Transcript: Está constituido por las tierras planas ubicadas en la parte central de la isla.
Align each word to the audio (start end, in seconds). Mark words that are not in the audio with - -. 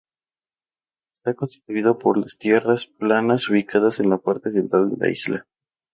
Está 1.13 1.35
constituido 1.35 1.99
por 1.99 2.17
las 2.17 2.39
tierras 2.39 2.87
planas 2.87 3.47
ubicadas 3.49 3.99
en 3.99 4.09
la 4.09 4.17
parte 4.17 4.51
central 4.51 4.89
de 4.89 4.97
la 4.97 5.11
isla. 5.11 5.45